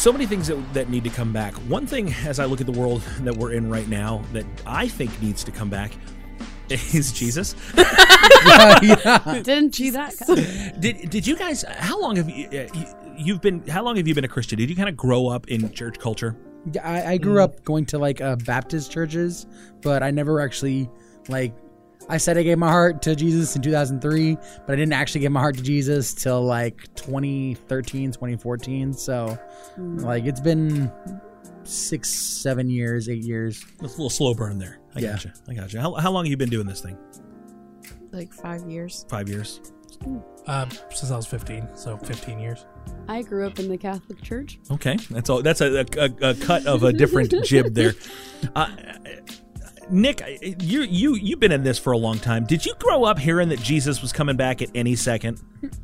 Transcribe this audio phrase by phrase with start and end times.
[0.00, 1.52] so many things that, that need to come back.
[1.68, 4.88] One thing, as I look at the world that we're in right now, that I
[4.88, 5.92] think needs to come back
[6.70, 7.54] is Jesus.
[7.76, 9.18] yeah.
[9.44, 10.16] Didn't see that.
[10.16, 10.44] coming.
[10.80, 11.64] Did did you guys?
[11.68, 12.86] How long have you, uh, you
[13.18, 13.66] you've been?
[13.68, 14.58] How long have you been a Christian?
[14.58, 16.34] Did you kind of grow up in church culture?
[16.72, 19.46] Yeah, I, I grew up going to like uh, Baptist churches,
[19.82, 20.88] but I never actually
[21.28, 21.54] like.
[22.08, 25.32] I said I gave my heart to Jesus in 2003, but I didn't actually give
[25.32, 28.92] my heart to Jesus till like 2013, 2014.
[28.92, 29.38] So,
[29.78, 30.90] like, it's been
[31.62, 33.64] six, seven years, eight years.
[33.74, 34.78] It's a little slow burn there.
[34.96, 35.12] I Yeah.
[35.12, 35.32] gotcha.
[35.48, 35.80] I gotcha.
[35.80, 36.96] How, how long have you been doing this thing?
[38.12, 39.06] like five years.
[39.08, 39.60] Five years.
[40.48, 42.66] Uh, since I was 15, so 15 years.
[43.06, 44.58] I grew up in the Catholic Church.
[44.68, 45.42] Okay, that's all.
[45.42, 47.92] That's a, a, a cut of a different jib there.
[48.56, 48.68] Uh,
[49.90, 50.22] Nick,
[50.62, 52.44] you you you've been in this for a long time.
[52.44, 55.40] Did you grow up hearing that Jesus was coming back at any second?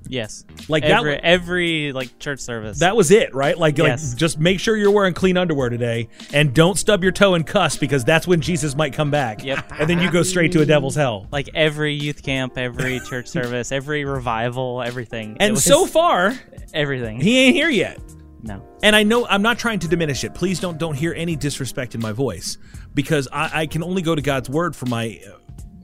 [0.08, 0.44] Yes.
[0.68, 2.78] Like every wa- every like church service.
[2.78, 3.58] That was it, right?
[3.58, 4.10] Like, Yes.
[4.10, 7.46] like just make sure you're wearing clean underwear today, and don't stub your toe and
[7.46, 9.44] cuss because that's when Jesus might come back.
[9.44, 9.72] Yep.
[9.78, 11.26] And then you go straight to a devil's hell.
[11.32, 15.36] like every youth camp, every church service, every revival, everything.
[15.40, 16.34] And so far,
[16.72, 17.20] everything.
[17.20, 17.98] he ain't here yet.
[18.42, 18.62] no.
[18.82, 20.34] And I know I'm not trying to diminish it.
[20.34, 22.56] Please don't don't hear any disrespect in my voice
[22.96, 25.20] because I, I can only go to God's word for my,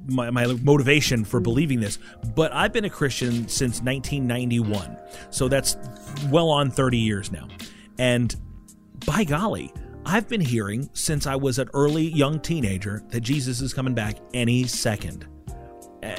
[0.08, 1.98] my my motivation for believing this.
[2.34, 4.96] But I've been a Christian since 1991,
[5.30, 5.76] so that's
[6.30, 7.46] well on 30 years now.
[7.98, 8.34] And
[9.06, 9.72] by golly,
[10.06, 14.16] I've been hearing since I was an early young teenager that Jesus is coming back
[14.32, 15.26] any second.
[16.02, 16.16] Uh,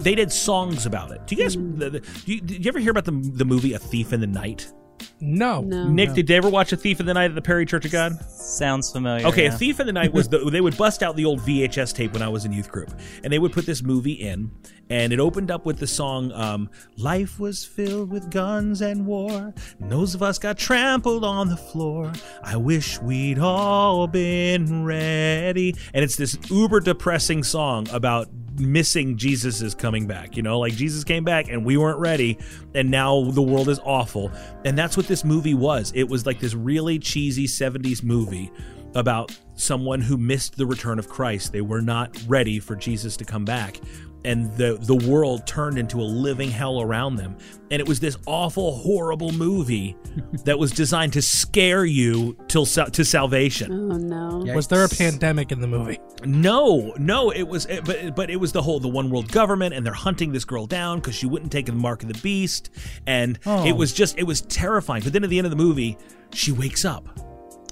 [0.00, 1.26] they did songs about it.
[1.26, 1.54] Do you guys?
[1.54, 4.26] The, do you, did you ever hear about the the movie A Thief in the
[4.26, 4.72] Night?
[5.20, 5.60] No.
[5.62, 5.88] No.
[5.88, 7.92] Nick, did you ever watch A Thief in the Night at the Perry Church of
[7.92, 8.20] God?
[8.30, 9.26] Sounds familiar.
[9.26, 9.54] Okay, yeah.
[9.54, 12.12] A Thief in the Night was the they would bust out the old VHS tape
[12.12, 12.90] when I was in youth group,
[13.22, 14.50] and they would put this movie in,
[14.90, 19.54] and it opened up with the song um, "Life was filled with guns and war,
[19.80, 22.12] and those of us got trampled on the floor.
[22.42, 29.60] I wish we'd all been ready." And it's this uber depressing song about missing Jesus
[29.60, 30.36] is coming back.
[30.36, 32.38] You know, like Jesus came back and we weren't ready,
[32.74, 34.30] and now the world is awful.
[34.64, 35.92] And that's what this movie was.
[35.94, 38.50] It was like this really cheesy 70s movie
[38.94, 41.52] about someone who missed the return of Christ.
[41.52, 43.80] They were not ready for Jesus to come back.
[44.24, 47.36] And the the world turned into a living hell around them.
[47.70, 49.96] And it was this awful, horrible movie
[50.44, 53.70] that was designed to scare you till sal- to salvation.
[53.72, 54.42] Oh no.
[54.46, 54.54] Yeah.
[54.54, 55.98] Was there a pandemic in the movie?
[56.24, 59.74] No, no, it was, it, but but it was the whole the one world government,
[59.74, 62.70] and they're hunting this girl down because she wouldn't take the mark of the beast,
[63.06, 63.66] and Oh.
[63.66, 65.02] it was just it was terrifying.
[65.02, 65.98] But then at the end of the movie,
[66.32, 67.06] she wakes up,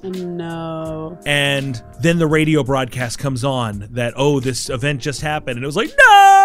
[0.05, 1.19] No.
[1.25, 5.67] and then the radio broadcast comes on that oh this event just happened, and it
[5.67, 6.42] was like no,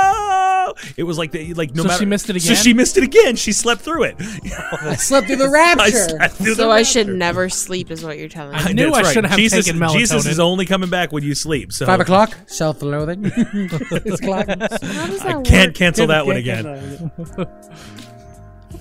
[0.96, 2.42] it was like the like no So matter she missed it again.
[2.48, 2.64] So again?
[2.64, 3.36] she missed it again.
[3.36, 4.16] She slept through it.
[4.20, 5.92] I slept through the I rapture.
[6.10, 8.60] slept through the So I should never sleep, is what you're telling me.
[8.60, 9.14] I knew That's I right.
[9.14, 9.98] should have Jesus, taken melatonin.
[10.00, 11.72] Jesus is only coming back when you sleep.
[11.74, 13.24] So Five o'clock, self-loathing.
[13.36, 14.48] it's o'clock.
[14.48, 15.76] How I that can't work?
[15.76, 17.12] cancel that one again.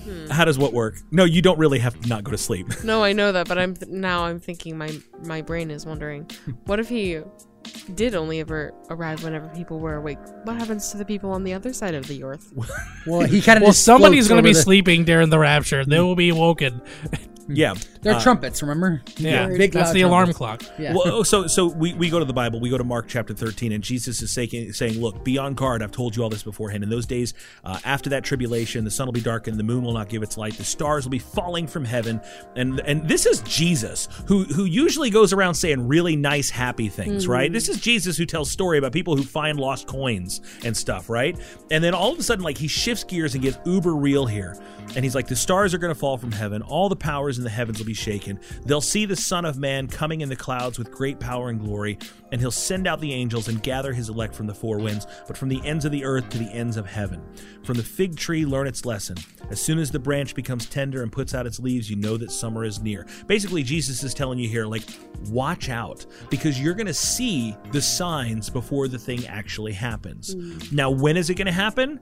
[0.03, 0.27] Hmm.
[0.29, 0.95] How does what work?
[1.11, 2.67] No, you don't really have to not go to sleep.
[2.83, 6.29] No, I know that, but I'm th- now I'm thinking my my brain is wondering,
[6.65, 7.19] what if he
[7.95, 10.19] did only ever arrive whenever people were awake?
[10.43, 12.53] What happens to the people on the other side of the earth?
[13.05, 13.63] Well, he kind of.
[13.63, 15.85] Well, somebody's going to be The, sleeping during the rapture.
[15.85, 16.81] They will be woken.
[17.47, 17.75] Yeah.
[18.01, 19.01] they're Uh, trumpets, remember?
[19.17, 20.37] Yeah, Big, that's loud the alarm trumpets.
[20.37, 20.79] clock.
[20.79, 20.93] Yeah.
[20.93, 22.59] Well, oh, so so we, we go to the Bible.
[22.59, 25.81] We go to Mark chapter thirteen, and Jesus is saying, saying, "Look, be on guard.
[25.81, 26.83] I've told you all this beforehand.
[26.83, 29.93] In those days, uh, after that tribulation, the sun will be darkened, the moon will
[29.93, 32.21] not give its light, the stars will be falling from heaven."
[32.55, 37.27] And and this is Jesus, who who usually goes around saying really nice, happy things,
[37.27, 37.51] right?
[37.51, 41.37] This is Jesus who tells story about people who find lost coins and stuff, right?
[41.71, 44.57] And then all of a sudden, like he shifts gears and gets uber real here,
[44.95, 46.61] and he's like, "The stars are going to fall from heaven.
[46.61, 48.39] All the powers in the heavens will be shaken.
[48.65, 51.97] They'll see the Son of Man coming in the clouds with great power and glory,
[52.31, 55.37] and he'll send out the angels and gather his elect from the four winds, but
[55.37, 57.21] from the ends of the earth to the ends of heaven.
[57.63, 59.17] From the fig tree, learn its lesson.
[59.49, 62.31] As soon as the branch becomes tender and puts out its leaves, you know that
[62.31, 63.07] summer is near.
[63.27, 64.83] Basically, Jesus is telling you here, like,
[65.29, 70.35] watch out, because you're going to see the signs before the thing actually happens.
[70.35, 70.71] Mm.
[70.73, 71.99] Now, when is it going to happen?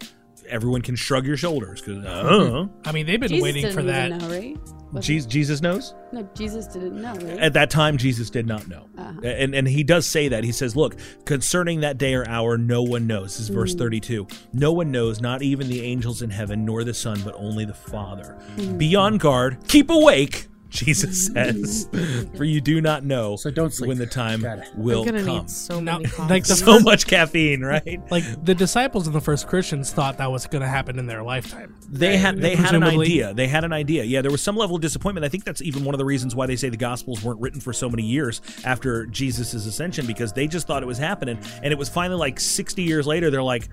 [0.50, 3.84] Everyone can shrug your shoulders because uh, I mean, they've been Jesus waiting didn't for
[3.84, 4.10] that.
[4.12, 4.58] know, right?
[4.92, 5.94] Was Jesus, Jesus knows.
[6.14, 7.40] No, Jesus didn't know, right?
[7.40, 9.20] At that time, Jesus did not know, Uh-huh.
[9.24, 10.44] and and he does say that.
[10.44, 10.96] He says, "Look,
[11.26, 14.28] concerning that day or hour, no one knows." This is verse thirty-two.
[14.54, 17.74] No one knows, not even the angels in heaven, nor the Son, but only the
[17.74, 18.38] Father.
[18.78, 20.48] Be on guard, keep awake.
[20.76, 21.90] Jesus says,
[22.36, 23.88] for you do not know So don't sleep.
[23.88, 24.68] when the time Got it.
[24.76, 25.38] will I'm gonna come.
[25.38, 28.00] need so Now, many like the so much caffeine, right?
[28.12, 31.24] Like the disciples and the first Christians thought that was going to happen in their
[31.24, 31.76] lifetime.
[31.90, 33.34] They had they had an idea.
[33.34, 34.04] They had an idea.
[34.04, 35.26] Yeah, there was some level of disappointment.
[35.26, 37.62] I think that's even one of the reasons why they say the Gospels weren't written
[37.62, 41.72] for so many years after Jesus' ascension because they just thought it was happening, and
[41.72, 43.30] it was finally like sixty years later.
[43.32, 43.70] They're like,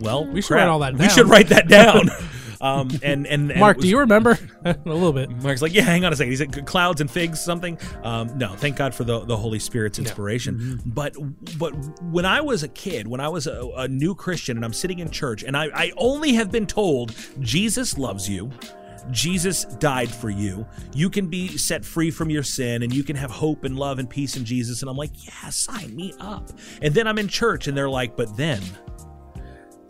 [0.00, 2.10] "Well, we should write all that We should write that down."
[2.60, 4.38] um, and and, and Mark, it do you remember?
[4.64, 5.30] a little bit.
[5.42, 6.30] Mark's like, yeah, hang on a second.
[6.30, 7.78] He said clouds and figs, something.
[8.02, 10.80] Um, no, thank God for the, the Holy Spirit's inspiration.
[10.84, 11.16] But
[11.58, 11.70] but
[12.04, 14.98] when I was a kid, when I was a, a new Christian, and I'm sitting
[14.98, 18.50] in church, and I, I only have been told Jesus loves you.
[19.10, 20.66] Jesus died for you.
[20.94, 23.98] You can be set free from your sin and you can have hope and love
[23.98, 24.82] and peace in Jesus.
[24.82, 26.50] And I'm like, yeah, sign me up.
[26.82, 28.60] And then I'm in church and they're like, but then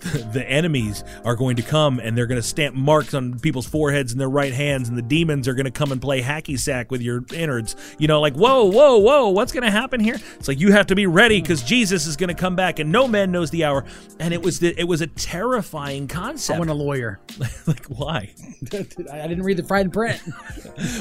[0.32, 4.12] the enemies are going to come and they're going to stamp marks on people's foreheads
[4.12, 6.90] and their right hands and the demons are going to come and play hacky sack
[6.90, 7.76] with your innards.
[7.98, 10.16] You know like whoa whoa whoa what's going to happen here?
[10.36, 12.90] It's like you have to be ready because jesus is going to come back and
[12.90, 13.84] no man knows the hour.
[14.18, 16.56] And it was the, it was a terrifying concept.
[16.56, 17.20] I want a lawyer.
[17.66, 18.32] like why?
[18.72, 20.20] I didn't read the fine print.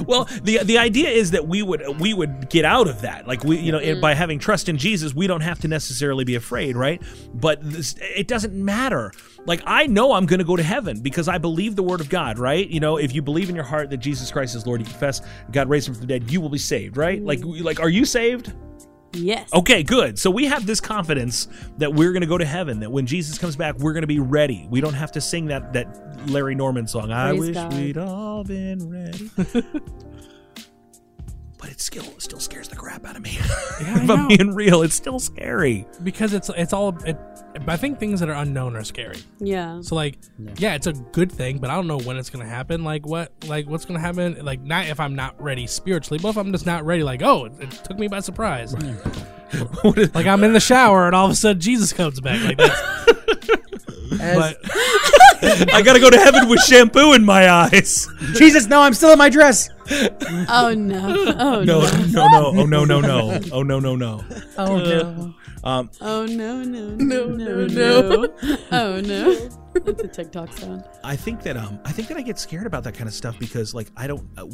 [0.06, 3.28] well the the idea is that we would we would get out of that.
[3.28, 4.02] Like we you know mm-hmm.
[4.02, 7.02] by having trust in jesus we don't have to necessarily be afraid right?
[7.34, 8.89] But this, it doesn't matter
[9.46, 12.10] like i know i'm going to go to heaven because i believe the word of
[12.10, 14.82] god right you know if you believe in your heart that jesus christ is lord
[14.82, 15.22] you confess
[15.52, 17.28] god raised him from the dead you will be saved right mm-hmm.
[17.28, 18.54] like like are you saved
[19.14, 19.52] Yes.
[19.54, 20.20] Okay, good.
[20.20, 21.48] So we have this confidence
[21.78, 22.80] that we're going to go to heaven.
[22.80, 24.68] That when Jesus comes back, we're going to be ready.
[24.70, 27.12] We don't have to sing that that Larry Norman song.
[27.12, 27.74] I wish God.
[27.74, 29.32] we'd all been ready.
[31.60, 33.32] but it still still scares the crap out of me.
[33.34, 33.42] Yeah,
[33.80, 35.86] I if I'm being real, it's still scary.
[36.04, 36.98] because it's it's all.
[37.06, 37.18] It,
[37.68, 39.18] I think things that are unknown are scary.
[39.40, 39.82] Yeah.
[39.82, 40.18] So like,
[40.58, 40.76] yeah.
[40.76, 42.84] it's a good thing, but I don't know when it's gonna happen.
[42.84, 44.44] Like what, like what's gonna happen?
[44.46, 47.04] Like not if I'm not ready spiritually, but if I'm just not ready.
[47.04, 48.74] Like oh, it, it took me by surprise.
[49.82, 52.42] What is- Like I'm in the shower and all of a sudden Jesus comes back.
[52.46, 52.80] Like that's,
[54.22, 54.58] As, but
[55.74, 58.08] I got to go to heaven with shampoo in my eyes.
[58.34, 59.70] Jesus, no, I'm still in my dress.
[60.50, 61.34] Oh no.
[61.40, 62.06] Oh No, no.
[62.06, 62.54] no, no.
[62.62, 63.40] Oh no, no, no.
[63.52, 64.24] Oh no, no, no.
[64.58, 65.34] Oh no.
[65.64, 68.28] Um, Oh no no no no no.
[68.72, 69.34] Oh no.
[69.74, 70.84] That's a TikTok sound.
[71.04, 73.38] I think that um I think that I get scared about that kind of stuff
[73.40, 74.46] because like I don't uh,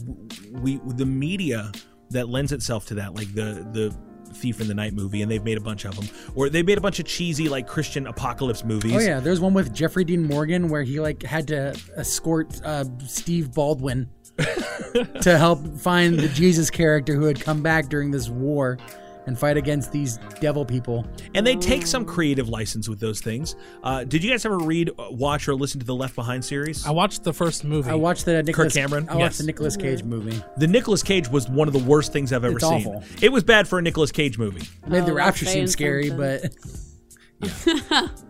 [0.52, 1.72] we the media
[2.12, 3.96] that lends itself to that like the the
[4.36, 6.78] Thief in the Night movie and they've made a bunch of them or they made
[6.78, 8.96] a bunch of cheesy like Christian apocalypse movies.
[8.96, 12.86] Oh yeah, there's one with Jeffrey Dean Morgan where he like had to escort uh,
[13.06, 14.10] Steve Baldwin
[15.22, 18.78] to help find the Jesus character who had come back during this war
[19.28, 21.06] and fight against these devil people.
[21.34, 23.56] And they take some creative license with those things.
[23.84, 26.86] Uh, did you guys ever read, uh, watch, or listen to the Left Behind series?
[26.86, 27.90] I watched the first movie.
[27.90, 29.10] I watched the Nicolas, Cameron?
[29.10, 29.38] I watched Yes.
[29.40, 30.42] the Nicolas Cage movie.
[30.58, 32.88] the Nicolas Cage was one of the worst things I've ever It's seen.
[32.88, 33.04] awful.
[33.22, 34.68] It was bad for a Nicolas Cage movie.
[34.88, 36.40] Made the Oh, rapture seem scary, something.
[36.42, 36.52] but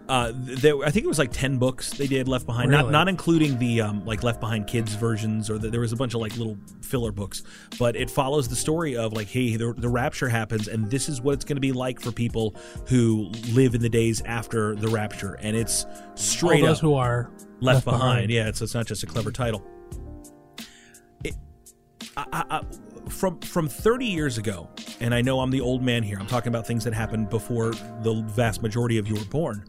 [0.08, 2.92] Uh, there, I think it was like ten books they did Left Behind, not Really?
[2.92, 6.14] not including the um, like Left Behind kids versions, or the, there was a bunch
[6.14, 7.42] of like little filler books.
[7.80, 11.22] But it follows the story of like, hey, the, the rapture happens, and this is
[11.22, 12.56] what it's going to be like for people
[12.88, 16.94] who live in the days after the rapture, and it's all straight those up who
[16.94, 18.30] are left, behind.
[18.30, 19.66] Yeah, it's, it's not just a clever title.
[21.24, 21.34] It,
[22.16, 24.70] I, I, I, from from 30 years ago,
[25.00, 26.18] and I know I'm the old man here.
[26.20, 27.72] I'm talking about things that happened before
[28.02, 29.66] the vast majority of you were born.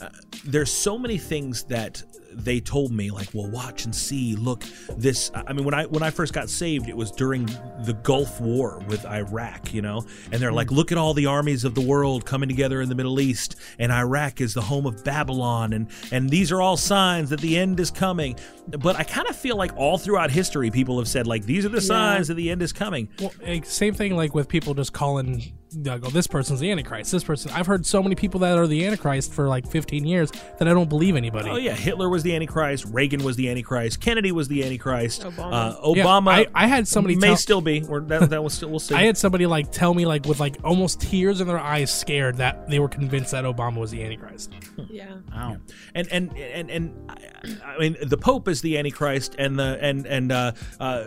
[0.00, 0.08] Uh,
[0.44, 4.36] there's so many things that they told me like well watch and see.
[4.36, 4.64] Look
[4.96, 7.46] this i mean when i when i first got saved it was during
[7.84, 10.04] the gulf war with iraq you know?
[10.32, 12.94] And they're like look at all the armies of the world coming together in the
[12.94, 17.30] middle east and iraq is the home of babylon and and these are all signs
[17.30, 18.36] that the end is coming.
[18.68, 21.70] But i kind of feel like all throughout history people have said like these are
[21.70, 23.08] the signs that the end is coming.
[23.20, 23.32] Well,
[23.64, 27.12] same thing like with people just calling, like, oh, this person's the Antichrist.
[27.12, 27.50] This person.
[27.52, 30.72] I've heard so many people that are the Antichrist for like 15 years that I
[30.72, 31.50] don't believe anybody.
[31.50, 35.52] oh yeah hitler was the antichrist reagan was the antichrist kennedy was the antichrist Obama.
[35.52, 38.54] uh, Yeah, obama I, I had somebody may tell, still be or that, that was
[38.54, 41.46] still we'll see I had somebody like tell me like with like almost tears in
[41.48, 44.52] their eyes, scared that they were convinced that Obama was the Antichrist.
[44.88, 45.12] Yeah.
[45.32, 45.58] Wow.
[45.94, 50.06] And and and and I I mean the Pope is the Antichrist and the and
[50.06, 51.04] and uh, uh,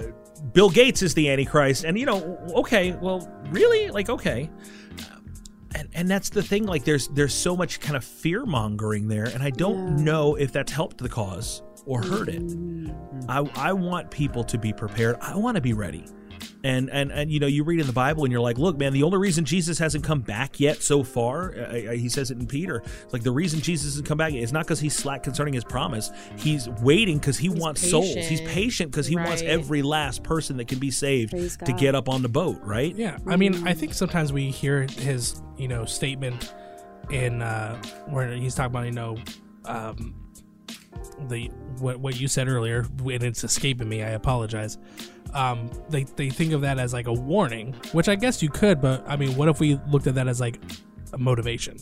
[0.53, 4.49] Bill Gates is the Antichrist and you know okay well really like okay
[5.75, 9.25] and and that's the thing like there's there's so much kind of fear mongering there
[9.25, 10.03] and I don't Yeah.
[10.03, 12.41] know if that's helped the cause or hurt it.
[12.41, 13.29] Mm-hmm.
[13.29, 15.17] I I want people to be prepared.
[15.21, 16.05] I want to be ready.
[16.65, 18.93] And, and and you know you read in the Bible and you're like, look, man,
[18.93, 22.37] the only reason Jesus hasn't come back yet so far, uh, uh, he says it
[22.37, 25.23] in Peter, it's like the reason Jesus hasn't come back is not because he's slack
[25.23, 26.11] concerning his promise.
[26.37, 28.13] He's waiting because he wants souls.
[28.13, 28.49] He's patient.
[28.49, 31.31] patient because he wants every last person that can be saved
[31.65, 32.95] to get up on the boat, right?
[32.95, 36.53] Yeah, I mean, I think sometimes we hear his, you know, statement
[37.09, 39.17] in uh, where he's talking about, you know,
[39.65, 40.15] um,
[41.27, 41.47] the
[41.79, 44.03] what what you said earlier, and it's escaping me.
[44.03, 44.77] I apologize.
[45.33, 48.81] Um, they they think of that as like a warning, which I guess you could,
[48.81, 50.59] but I mean, what if we looked at that as like
[51.11, 51.77] a motivation?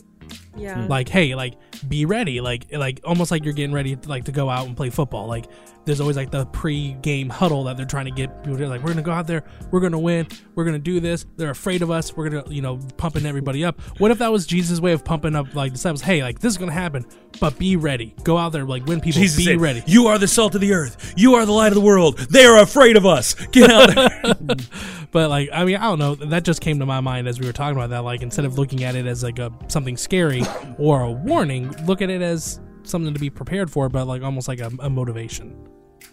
[0.56, 0.86] Yeah.
[0.88, 1.56] like hey like
[1.88, 4.76] be ready like like almost like you're getting ready to, like to go out and
[4.76, 5.46] play football like
[5.86, 8.92] there's always like the pre-game huddle that they're trying to get people to like we're
[8.92, 12.16] gonna go out there we're gonna win we're gonna do this they're afraid of us
[12.16, 15.36] we're gonna you know pumping everybody up what if that was jesus way of pumping
[15.36, 17.06] up like disciples hey like this is gonna happen
[17.40, 20.18] but be ready go out there like win people Jesus be said, ready You are
[20.18, 21.14] the salt of the earth.
[21.18, 22.18] You are the light of the world.
[22.18, 23.34] They are afraid of us.
[23.34, 24.36] Get out there.
[25.12, 27.46] but like i mean i don't know that just came to my mind as we
[27.46, 30.44] were talking about that like instead of looking at it as like a something scary
[30.78, 34.48] or a warning look at it as something to be prepared for but like almost
[34.48, 35.56] like a, a motivation.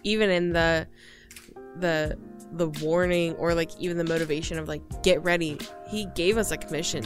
[0.05, 0.87] Even in the
[1.77, 2.19] the
[2.53, 6.57] the warning or like even the motivation of like get ready he gave us a
[6.57, 7.05] commission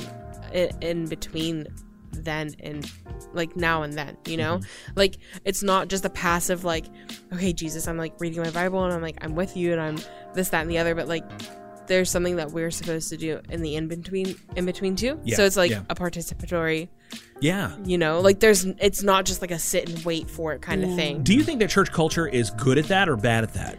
[0.53, 1.67] in, in between
[2.13, 2.91] then and
[3.33, 4.59] like now and then you know?
[4.59, 4.93] Mm-hmm.
[4.95, 6.87] Like it's not just a passive like
[7.33, 9.99] okay jesus i'm like reading my bible and i'm like i'm with you and i'm
[10.35, 11.25] this that and the other but like
[11.87, 15.37] there's something that we're supposed to do in the in between in between too Yeah,
[15.37, 15.83] so it's like yeah.
[15.91, 16.89] a participatory
[17.41, 17.77] yeah.
[17.85, 20.85] you know like there's it's not just like a sit and wait for it kind
[20.85, 23.55] of thing Do you think that church culture is good at that or bad at
[23.55, 23.79] that?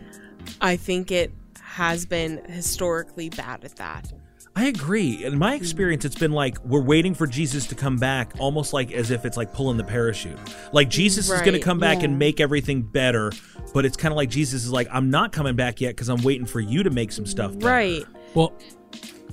[0.62, 1.32] I think it
[1.62, 4.12] has been historically bad at that.
[4.56, 5.24] I agree.
[5.24, 8.92] In my experience, it's been like we're waiting for Jesus to come back, almost like
[8.92, 10.38] as if it's like pulling the parachute.
[10.72, 13.32] Like Jesus is going to come back and make everything better,
[13.74, 16.22] but it's kind of like Jesus is like, I'm not coming back yet because I'm
[16.22, 17.68] waiting for you to make some stuff better.
[17.68, 18.06] Right.
[18.36, 18.54] Well,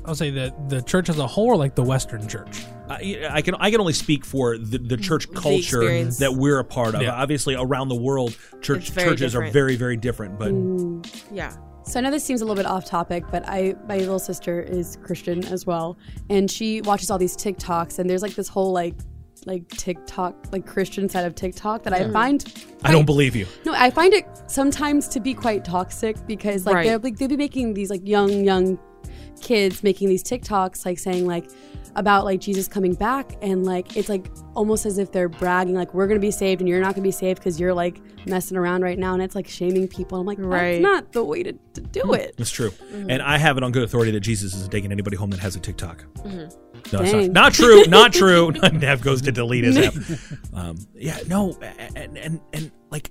[0.07, 2.65] I'll say that the church as a whole, or like the Western church.
[2.89, 6.19] I, I can I can only speak for the, the church culture experience.
[6.19, 7.03] that we're a part of.
[7.03, 7.13] Yeah.
[7.13, 10.39] Obviously, around the world, church It's very churches are very very different.
[10.39, 10.53] But
[11.33, 11.55] Yeah.
[11.85, 14.61] So I know this seems a little bit off topic, but I my little sister
[14.61, 18.73] is Christian as well, and she watches all these TikToks, and there's like this whole
[18.73, 18.95] like
[19.47, 22.45] like TikTok like Christian side of TikTok that I find.
[22.85, 23.47] I don't believe you.
[23.65, 26.87] No, I find it sometimes to be quite toxic because like Right.
[26.87, 28.79] they're like they'll be making these like young young
[29.41, 31.51] kids making these TikToks like saying like
[31.97, 35.93] about like Jesus coming back and like it's like almost as if they're bragging like
[35.93, 38.83] we're gonna be saved and you're not gonna be saved because you're like messing around
[38.83, 40.21] right now and it's like shaming people.
[40.21, 40.73] I'm like Right.
[40.73, 42.15] that's not the way to, to do mm-hmm.
[42.15, 42.35] it.
[42.39, 43.11] It's true, mm-hmm.
[43.11, 45.57] and I have it on good authority that Jesus isn't taking anybody home that has
[45.57, 46.05] a TikTok.
[46.19, 46.49] Mm-hmm.
[46.93, 47.85] No, it's not, not true.
[47.87, 48.51] Not true.
[48.73, 49.95] Neff goes to delete his app.
[50.53, 51.57] Um, yeah, no,
[51.95, 53.11] and and and like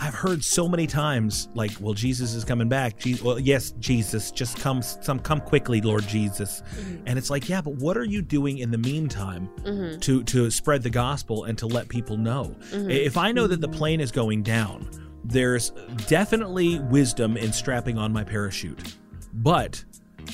[0.00, 2.98] I've heard so many times, like, well, Jesus is coming back.
[2.98, 6.62] Je- well, yes, Jesus, just come, some come quickly, Lord Jesus.
[6.76, 7.02] Mm-hmm.
[7.06, 9.98] And it's like, yeah, but what are you doing in the meantime mm-hmm.
[9.98, 12.54] to to spread the gospel and to let people know?
[12.70, 12.90] Mm-hmm.
[12.90, 14.88] If I know that the plane is going down,
[15.24, 15.70] there's
[16.06, 18.94] definitely wisdom in strapping on my parachute,
[19.34, 19.84] but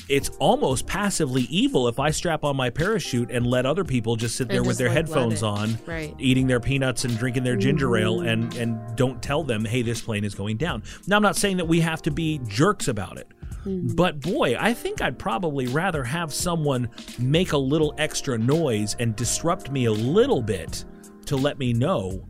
[0.09, 4.35] it's almost passively evil if I strap on my parachute and let other people just
[4.35, 6.13] sit there with their like, headphones on, Right.
[6.19, 10.01] eating their peanuts and drinking their ginger ale, and and don't tell them, hey, this
[10.01, 10.83] plane is going down.
[11.07, 13.27] Now, I'm not saying that we have to be jerks about it.
[13.67, 16.87] But boy, I think I'd probably rather have someone
[17.17, 20.85] make a little extra noise and disrupt me a little bit
[21.25, 22.27] to let me know,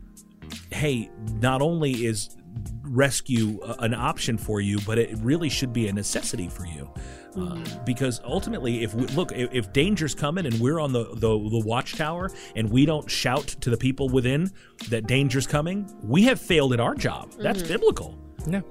[0.70, 1.10] hey,
[1.42, 2.38] not only is
[2.82, 6.90] rescue a- an option for you, but it really should be a necessity for you.
[7.36, 11.28] Uh, because ultimately, if we, look, if, if danger's coming and we're on the, the
[11.50, 14.50] the watchtower and we don't shout to the people within
[14.88, 17.30] that danger's coming, we have failed at our job.
[17.38, 18.16] That's biblical.
[18.48, 18.62] Yeah.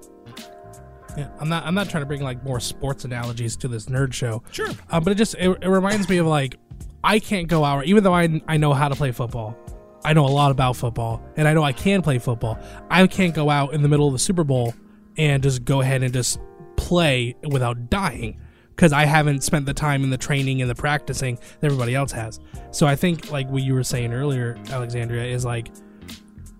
[1.15, 1.63] Yeah, I'm not.
[1.65, 4.41] I'm not trying to bring like more sports analogies to this nerd show.
[4.51, 4.69] Sure.
[4.89, 6.57] uh, but it just it, it reminds me of like
[7.03, 9.55] I can't go out even though I I know how to play football.
[10.05, 12.59] I know a lot about football, and I know I can play football.
[12.91, 14.73] I can't go out in the middle of the Super Bowl
[15.17, 16.39] and just go ahead and just
[16.75, 18.39] play without dying
[18.75, 22.11] because I haven't spent the time in the training and the practicing that everybody else
[22.11, 22.39] has.
[22.71, 25.71] So I think like what you were saying earlier, Alexandria, is like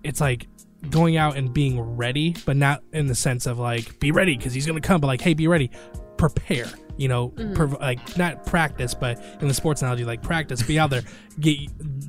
[0.02, 0.48] it's like
[0.90, 4.54] going out and being ready, but not in the sense of like be ready because
[4.54, 5.70] he's gonna come, but like hey, be ready,
[6.16, 6.66] prepare.
[6.96, 10.90] You know, prov- like not practice, but in the sports analogy, like practice, be out
[10.90, 11.02] there,
[11.40, 11.58] get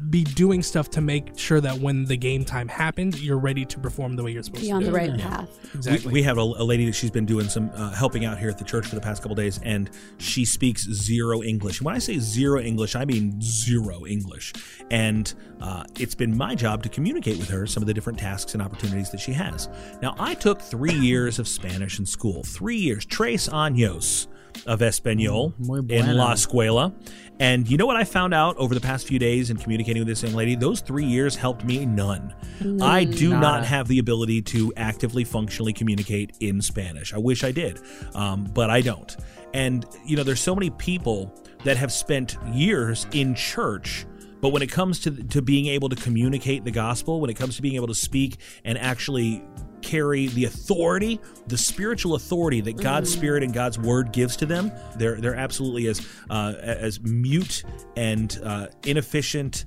[0.10, 3.79] be doing stuff to make sure that when the game time happens, you're ready to
[3.79, 4.74] perform the way you're supposed Be to.
[4.74, 5.50] Be on the right path.
[5.75, 6.08] Exactly.
[6.08, 8.50] We, we have a, a lady that she's been doing some uh, helping out here
[8.50, 11.82] at the church for the past couple days, and she speaks zero English.
[11.82, 14.53] When I say zero English, I mean zero English.
[14.89, 18.53] And uh, it's been my job to communicate with her some of the different tasks
[18.53, 19.67] and opportunities that she has.
[20.01, 24.27] Now, I took three years of Spanish in school, three years, tres años.
[24.66, 26.13] Of Espanol Mm, muy in bueno.
[26.13, 26.94] La Escuela.
[27.39, 30.08] And you know what I found out over the past few days in communicating with
[30.08, 30.56] this young lady?
[30.56, 32.34] Those three years helped me none.
[32.82, 37.13] I do not have the ability to actively, functionally communicate in Spanish.
[37.13, 37.80] I wish I did,
[38.16, 39.16] um, but I don't.
[39.54, 41.32] And, you know, there's so many people
[41.63, 44.08] that have spent years in church.
[44.42, 47.56] But when it comes to to being able to communicate the gospel, when it comes
[47.56, 49.44] to being able to speak and actually
[49.88, 54.72] carry the authority, the spiritual authority that God's Spirit and God's Word gives to them,
[54.98, 57.63] they're they're absolutely as uh, as mute
[57.96, 59.65] and uh, inefficient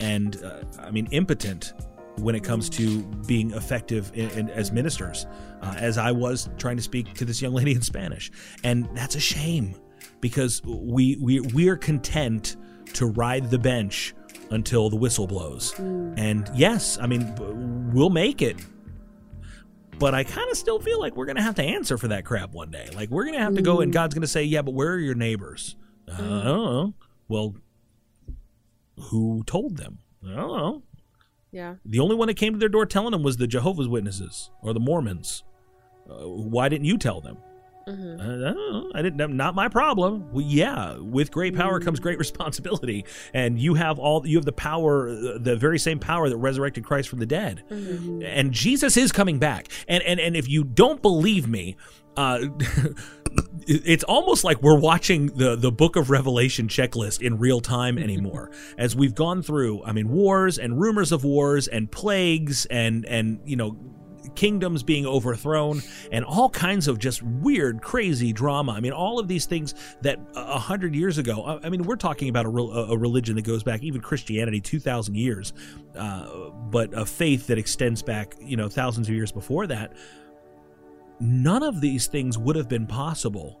[0.00, 1.72] and uh, I mean impotent
[2.16, 5.26] when it comes to being effective in, in, as ministers,
[5.62, 8.30] uh, as I was trying to speak to this young lady in Spanish,
[8.64, 9.76] and that's a shame
[10.20, 12.56] because we we we're content
[12.94, 14.12] to ride the bench
[14.50, 18.56] until the whistle blows, and yes, I mean we'll make it.
[20.02, 22.24] But I kind of still feel like we're going to have to answer for that
[22.24, 22.88] crap one day.
[22.92, 24.90] Like, we're going to have to go, and God's going to say, Yeah, but where
[24.90, 25.76] are your neighbors?
[26.08, 26.94] Uh, I don't know.
[27.28, 27.54] Well,
[28.98, 30.00] who told them?
[30.26, 30.82] I don't know.
[31.52, 31.76] Yeah.
[31.84, 34.72] The only one that came to their door telling them was the Jehovah's Witnesses or
[34.72, 35.44] the Mormons.
[36.10, 37.36] Uh, why didn't you tell them?
[37.86, 38.46] Mm-hmm.
[38.46, 39.36] Uh, I didn't.
[39.36, 40.30] Not my problem.
[40.32, 44.26] Well, yeah, with great power comes great responsibility, and you have all.
[44.26, 47.64] You have the power, uh, the very same power that resurrected Christ from the dead,
[47.70, 49.68] and Jesus is coming back.
[49.88, 51.76] And and and if you don't believe me,
[52.16, 52.46] uh,
[53.66, 58.50] it's almost like we're watching the the book of revelation checklist in real time anymore
[58.76, 63.40] as we've gone through i mean wars and rumors of wars and plagues and and
[63.44, 63.76] you know
[64.34, 68.72] kingdoms being overthrown and all kinds of just weird crazy drama.
[68.72, 72.28] I mean all of these things that a hundred years ago I- mean we're talking
[72.28, 75.52] about a, rel- a religion that goes back even christianity 2000 years
[75.96, 79.92] uh, but a faith that extends back you know thousands of years before that
[81.20, 83.60] none of these things would have been possible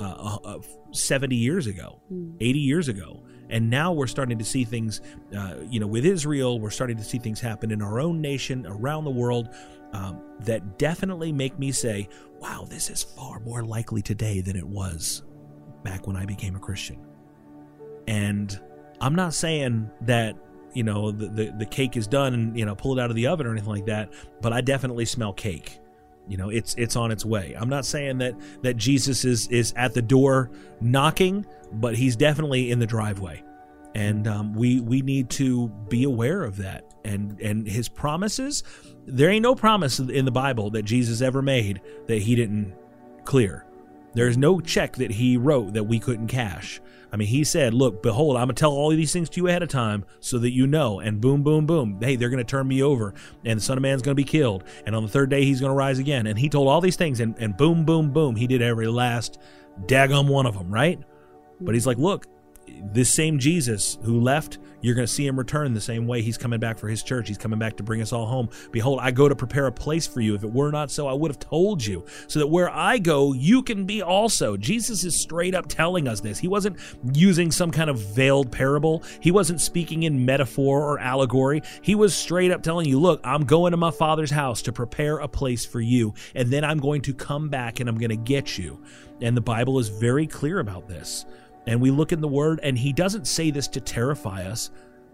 [0.00, 0.58] uh, uh,
[0.90, 2.00] 70 years ago,
[2.40, 3.22] 80 years ago.
[3.50, 5.00] And now we're starting to see things,
[5.36, 8.66] uh, you know, with Israel, we're starting to see things happen in our own nation,
[8.66, 9.54] around the world,
[9.94, 12.08] um, that definitely make me say,
[12.40, 15.22] wow, this is far more likely today than it was
[15.84, 16.98] back when I became a Christian.
[18.08, 18.60] And
[19.00, 20.36] I'm not saying that,
[20.74, 23.16] you know, the, the, the cake is done and, you know, pull it out of
[23.16, 25.78] the oven or anything like that, but I definitely smell cake.
[26.26, 27.54] You know it's it's on its way.
[27.54, 32.70] I'm not saying that that jesus is is at the door knocking but he's definitely
[32.70, 33.43] in the driveway
[33.94, 38.62] and um, we we need to be aware of that and and his promises
[39.06, 42.74] there ain't no promise in the bible that jesus ever made that he didn't
[43.24, 43.66] clear
[44.14, 46.80] there's no check that he wrote that we couldn't cash
[47.14, 49.40] I mean, he said, Look, behold, I'm going to tell all of these things to
[49.40, 50.98] you ahead of time so that you know.
[50.98, 52.00] And boom, boom, boom.
[52.00, 53.14] Hey, they're going to turn me over.
[53.44, 54.64] And the Son of Man's going to be killed.
[54.84, 56.26] And on the third day, he's going to rise again.
[56.26, 57.20] And he told all these things.
[57.20, 58.34] And, and boom, boom, boom.
[58.34, 59.38] He did every last
[59.82, 60.98] daggum one of them, right?
[61.60, 62.26] But he's like, Look,
[62.66, 66.36] this same Jesus who left, you're going to see him return the same way he's
[66.36, 67.26] coming back for his church.
[67.26, 68.50] He's coming back to bring us all home.
[68.70, 70.34] Behold, I go to prepare a place for you.
[70.34, 73.32] If it were not so, I would have told you, so that where I go,
[73.32, 74.58] you can be also.
[74.58, 76.38] Jesus is straight up telling us this.
[76.38, 76.76] He wasn't
[77.14, 81.62] using some kind of veiled parable, he wasn't speaking in metaphor or allegory.
[81.80, 85.16] He was straight up telling you, Look, I'm going to my Father's house to prepare
[85.16, 88.16] a place for you, and then I'm going to come back and I'm going to
[88.16, 88.82] get you.
[89.22, 91.24] And the Bible is very clear about this.
[91.66, 94.70] And we look in the word, and he doesn't say this to terrify us.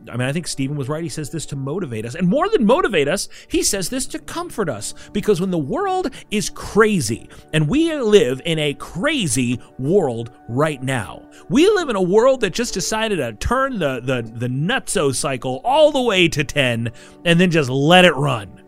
[0.08, 1.02] I mean, I think Stephen was right.
[1.02, 2.14] He says this to motivate us.
[2.14, 4.94] And more than motivate us, he says this to comfort us.
[5.12, 11.28] Because when the world is crazy, and we live in a crazy world right now,
[11.48, 15.60] we live in a world that just decided to turn the, the, the nutso cycle
[15.64, 16.90] all the way to 10
[17.24, 18.62] and then just let it run.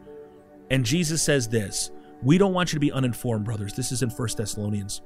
[0.71, 1.91] And Jesus says this
[2.23, 3.73] We don't want you to be uninformed, brothers.
[3.73, 5.01] This is in First Thessalonians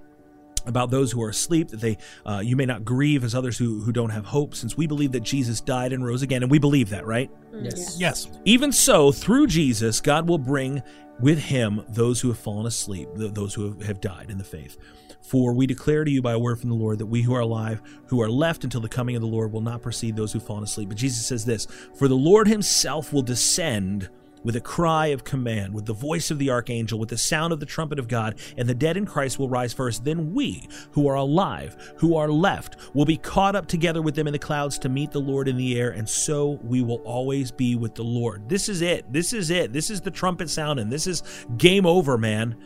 [0.66, 3.80] about those who are asleep that they uh, you may not grieve as others who,
[3.82, 6.58] who don't have hope since we believe that jesus died and rose again and we
[6.58, 7.30] believe that right
[7.62, 7.96] Yes.
[7.98, 8.28] Yes.
[8.44, 10.82] even so through jesus god will bring
[11.20, 14.76] with him those who have fallen asleep those who have, have died in the faith
[15.22, 17.40] for we declare to you by a word from the lord that we who are
[17.40, 20.42] alive who are left until the coming of the lord will not precede those who've
[20.42, 24.08] fallen asleep but jesus says this for the lord himself will descend
[24.46, 27.58] with a cry of command, with the voice of the archangel, with the sound of
[27.58, 30.04] the trumpet of God, and the dead in Christ will rise first.
[30.04, 34.28] Then we, who are alive, who are left, will be caught up together with them
[34.28, 37.50] in the clouds to meet the Lord in the air, and so we will always
[37.50, 38.48] be with the Lord.
[38.48, 39.12] This is it.
[39.12, 39.72] This is it.
[39.72, 41.24] This is the trumpet sound, and this is
[41.56, 42.56] game over, man.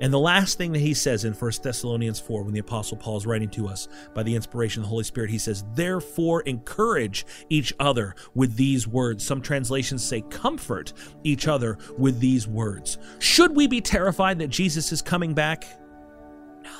[0.00, 3.18] And the last thing that he says in 1 Thessalonians 4, when the Apostle Paul
[3.18, 7.26] is writing to us by the inspiration of the Holy Spirit, he says, Therefore, encourage
[7.50, 9.26] each other with these words.
[9.26, 12.96] Some translations say, Comfort each other with these words.
[13.18, 15.66] Should we be terrified that Jesus is coming back?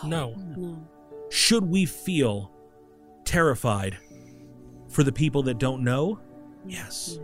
[0.03, 0.35] No.
[0.57, 0.83] No.
[1.29, 2.51] Should we feel
[3.25, 3.99] terrified
[4.89, 6.19] for the people that don't know?
[6.67, 7.19] Yes.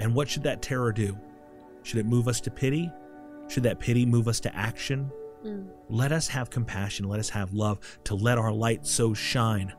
[0.00, 1.16] And what should that terror do?
[1.84, 2.90] Should it move us to pity?
[3.52, 5.12] Should that pity move us to action?
[5.44, 5.68] Mm.
[5.90, 7.06] Let us have compassion.
[7.06, 9.74] Let us have love to let our light so shine.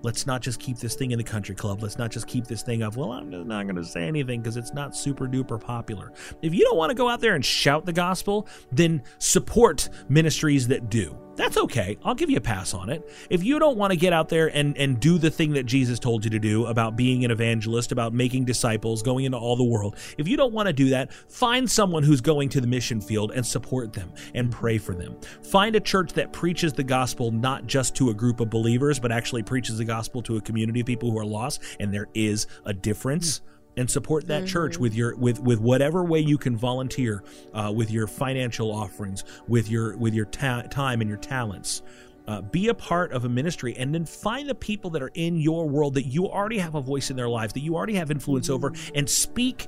[0.00, 1.82] Let's not just keep this thing in the country club.
[1.82, 4.40] Let's not just keep this thing of, well, I'm just not going to say anything
[4.40, 6.10] because it's not super duper popular.
[6.40, 10.66] If you don't want to go out there and shout the gospel, then support ministries
[10.68, 11.14] that do.
[11.38, 11.96] That's okay.
[12.04, 13.08] I'll give you a pass on it.
[13.30, 16.00] If you don't want to get out there and, and do the thing that Jesus
[16.00, 19.62] told you to do about being an evangelist, about making disciples, going into all the
[19.62, 23.00] world, if you don't want to do that, find someone who's going to the mission
[23.00, 25.16] field and support them and pray for them.
[25.44, 29.12] Find a church that preaches the gospel not just to a group of believers, but
[29.12, 32.48] actually preaches the gospel to a community of people who are lost, and there is
[32.64, 33.42] a difference
[33.78, 37.22] and support that church with your with with whatever way you can volunteer
[37.54, 41.82] uh, with your financial offerings with your with your ta- time and your talents.
[42.26, 45.38] Uh, be a part of a ministry and then find the people that are in
[45.38, 48.10] your world that you already have a voice in their lives that you already have
[48.10, 49.66] influence over and speak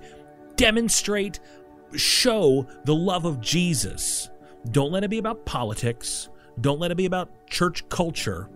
[0.57, 1.40] demonstrate
[1.94, 4.29] show the love of jesus.
[4.73, 6.29] Don't let it be about politics.
[6.61, 8.51] Don't let it be about church culture.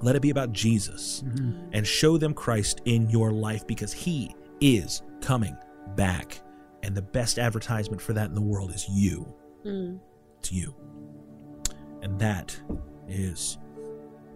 [0.00, 1.24] Let it be about Jesus
[1.72, 5.56] and show them Christ in your life because he is coming
[5.96, 6.40] back.
[6.82, 9.22] And the best advertisement for that in the world is you.
[9.62, 9.96] Hmm.
[10.38, 10.74] It's you.
[12.02, 12.58] And that
[13.08, 13.58] is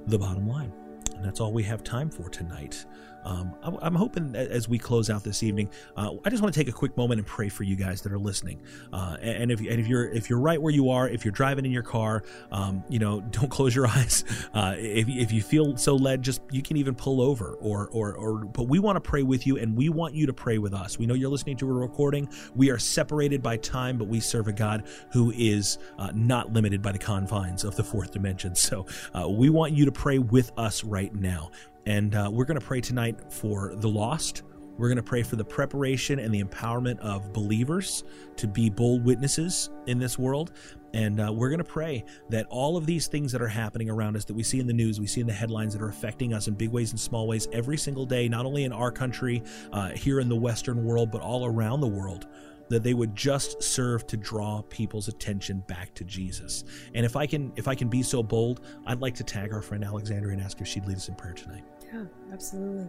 [0.06, 0.72] the bottom line.
[1.14, 2.84] And that's all we have time for tonight.
[3.24, 6.60] Um, I'm, I'm hoping as we close out this evening, uh, I just want to
[6.60, 8.60] take a quick moment and pray for you guys that are listening.
[8.92, 11.32] Uh, and, and if and if you're if you're right where you are, if you're
[11.32, 14.24] driving in your car, um, you know, don't close your eyes.
[14.54, 18.14] Uh, if if you feel so led, just you can even pull over or or
[18.14, 18.44] or.
[18.44, 20.98] But we want to pray with you, and we want you to pray with us.
[20.98, 22.28] We know you're listening to a recording.
[22.54, 26.82] We are separated by time, but we serve a God who is uh, not limited
[26.82, 28.54] by the confines of the fourth dimension.
[28.54, 31.50] So uh, we want you to pray with us right now.
[31.86, 34.42] And uh, we're going to pray tonight for the lost.
[34.78, 38.04] We're going to pray for the preparation and the empowerment of believers
[38.36, 40.52] to be bold witnesses in this world.
[40.94, 44.16] And uh, we're going to pray that all of these things that are happening around
[44.16, 46.34] us, that we see in the news, we see in the headlines that are affecting
[46.34, 49.42] us in big ways and small ways every single day, not only in our country,
[49.72, 52.26] uh, here in the Western world, but all around the world,
[52.72, 56.64] that they would just serve to draw people's attention back to Jesus.
[56.94, 59.62] And if I can, if I can be so bold, I'd like to tag our
[59.62, 61.64] friend Alexandria and ask if she'd lead us in prayer tonight.
[61.92, 62.88] Yeah, absolutely.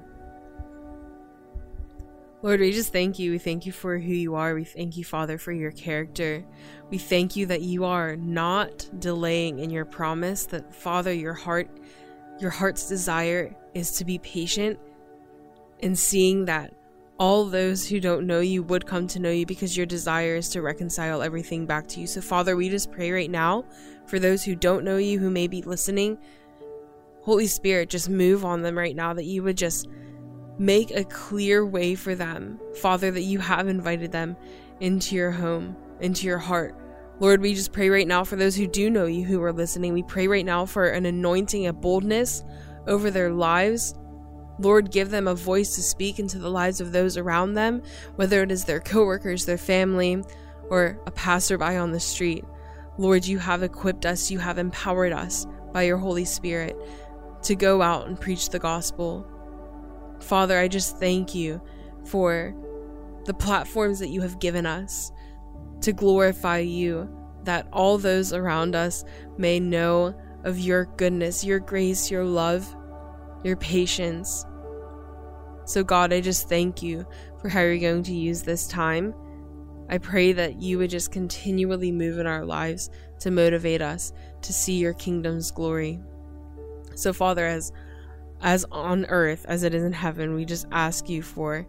[2.41, 3.31] Lord, we just thank you.
[3.31, 4.53] We thank you for who you are.
[4.53, 6.43] We thank you, Father, for your character.
[6.89, 11.69] We thank you that you are not delaying in your promise, that Father, your heart
[12.39, 14.79] your heart's desire is to be patient
[15.81, 16.73] and seeing that
[17.19, 20.49] all those who don't know you would come to know you because your desire is
[20.49, 22.07] to reconcile everything back to you.
[22.07, 23.65] So, Father, we just pray right now
[24.07, 26.17] for those who don't know you, who may be listening.
[27.21, 29.87] Holy Spirit, just move on them right now, that you would just
[30.57, 32.59] make a clear way for them.
[32.81, 34.35] Father, that you have invited them
[34.79, 36.75] into your home, into your heart.
[37.19, 39.93] Lord, we just pray right now for those who do know you who are listening.
[39.93, 42.43] We pray right now for an anointing, a boldness
[42.87, 43.93] over their lives.
[44.59, 47.81] Lord, give them a voice to speak into the lives of those around them,
[48.15, 50.23] whether it is their coworkers, their family,
[50.69, 52.45] or a passerby on the street.
[52.97, 56.77] Lord, you have equipped us, you have empowered us by your Holy Spirit
[57.43, 59.27] to go out and preach the gospel.
[60.19, 61.61] Father, I just thank you
[62.05, 62.55] for
[63.25, 65.11] the platforms that you have given us
[65.81, 67.09] to glorify you,
[67.43, 69.03] that all those around us
[69.37, 70.13] may know
[70.43, 72.75] of your goodness, your grace, your love,
[73.43, 74.45] your patience.
[75.65, 77.05] So, God, I just thank you
[77.41, 79.13] for how you're going to use this time.
[79.89, 84.53] I pray that you would just continually move in our lives to motivate us to
[84.53, 85.99] see your kingdom's glory.
[86.95, 87.71] So, Father, as
[88.41, 91.65] as on earth as it is in heaven, we just ask you for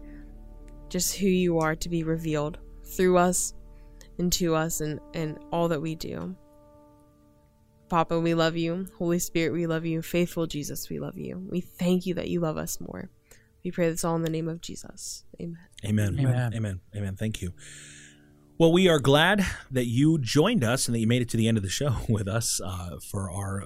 [0.89, 3.53] just who you are to be revealed through us
[4.17, 6.35] and to us and, and all that we do.
[7.89, 8.87] Papa, we love you.
[8.97, 10.01] Holy Spirit, we love you.
[10.01, 11.45] Faithful Jesus, we love you.
[11.49, 13.09] We thank you that you love us more.
[13.63, 15.23] We pray this all in the name of Jesus.
[15.41, 15.57] Amen.
[15.83, 16.17] Amen.
[16.19, 16.53] Amen.
[16.53, 16.81] Amen.
[16.95, 17.15] Amen.
[17.15, 17.53] Thank you.
[18.57, 21.47] Well, we are glad that you joined us and that you made it to the
[21.47, 23.63] end of the show with us uh, for our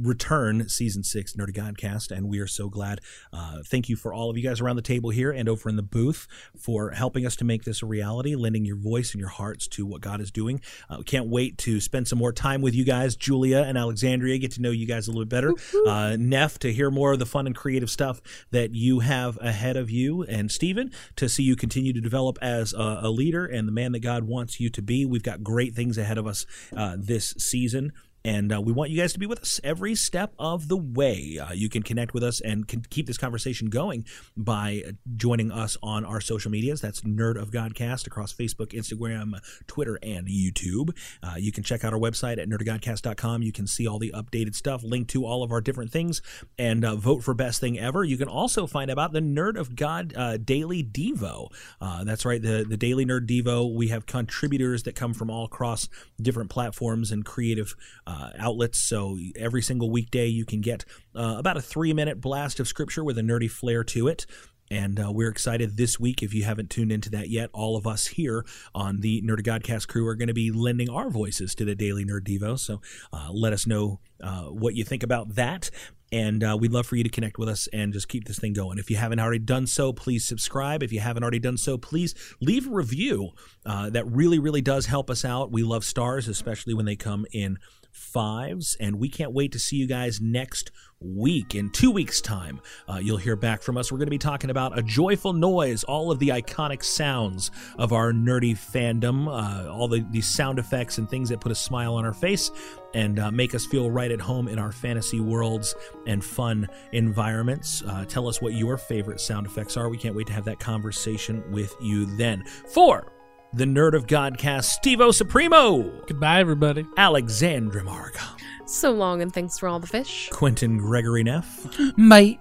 [0.00, 3.00] return season six Nerdy Godcast, and we are so glad.
[3.32, 5.76] Uh, thank you for all of you guys around the table here and over in
[5.76, 9.30] the booth for helping us to make this a reality, lending your voice and your
[9.30, 10.60] hearts to what God is doing.
[10.88, 14.52] Uh, can't wait to spend some more time with you guys, Julia and Alexandria, get
[14.52, 15.54] to know you guys a little bit better.
[15.86, 19.76] Uh, Neff, to hear more of the fun and creative stuff that you have ahead
[19.76, 23.66] of you, and Stephen, to see you continue to develop as a, a leader and
[23.66, 25.04] the man that God wants you to be.
[25.04, 27.92] We've got great things ahead of us uh, this season
[28.24, 31.38] And uh, we want you guys to be with us every step of the way.
[31.38, 34.04] Uh, you can connect with us and keep this conversation going
[34.36, 34.82] by
[35.16, 36.80] joining us on our social medias.
[36.80, 40.90] That's Nerd of Godcast across Facebook, Instagram, Twitter, and YouTube.
[41.22, 43.42] Uh, you can check out our website at nerdofgodcast.com.
[43.42, 46.20] You can see all the updated stuff, link to all of our different things,
[46.58, 48.04] and uh, vote for best thing ever.
[48.04, 51.52] You can also find about the Nerd of God uh, Daily Devo.
[51.80, 53.72] Uh, that's right, the the Daily Nerd Devo.
[53.72, 55.88] We have contributors that come from all across
[56.20, 57.74] different platforms and creative
[58.08, 58.78] uh, outlets.
[58.78, 63.04] So every single weekday, you can get uh, about a three minute blast of scripture
[63.04, 64.24] with a nerdy flair to it.
[64.70, 66.22] And uh, we're excited this week.
[66.22, 68.44] If you haven't tuned into that yet, all of us here
[68.74, 72.04] on the Nerd Godcast crew are going to be lending our voices to the Daily
[72.04, 72.58] Nerd Devo.
[72.58, 72.80] So
[73.12, 75.70] uh, let us know uh, what you think about that.
[76.10, 78.54] And uh, we'd love for you to connect with us and just keep this thing
[78.54, 78.78] going.
[78.78, 80.82] If you haven't already done so, please subscribe.
[80.82, 83.30] If you haven't already done so, please leave a review.
[83.66, 85.52] Uh, that really, really does help us out.
[85.52, 87.58] We love stars, especially when they come in
[87.98, 88.76] fives.
[88.80, 91.54] And we can't wait to see you guys next week.
[91.54, 93.92] In two weeks' time, uh, you'll hear back from us.
[93.92, 97.92] We're going to be talking about a joyful noise, all of the iconic sounds of
[97.92, 101.94] our nerdy fandom, uh, all the, these sound effects and things that put a smile
[101.94, 102.50] on our face
[102.94, 105.74] and uh, make us feel right at home in our fantasy worlds
[106.06, 107.82] and fun environments.
[107.86, 109.88] Uh, tell us what your favorite sound effects are.
[109.88, 112.44] We can't wait to have that conversation with you then.
[112.66, 113.12] For
[113.54, 116.86] the Nerd of Godcast, Stevo Supremo, Goodbye, everybody.
[116.96, 120.28] Alexandra Marga, So long, and thanks for all the fish.
[120.30, 122.40] Quentin Gregory Neff, Mate.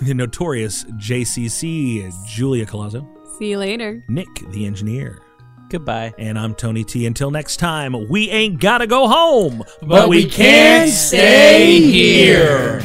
[0.00, 3.06] the notorious JCC, Julia Colazzo,
[3.38, 4.02] See you later.
[4.08, 5.20] Nick the engineer,
[5.68, 6.12] Goodbye.
[6.18, 7.06] and I'm Tony T.
[7.06, 12.82] Until next time, we ain't gotta go home, But we can't stay here.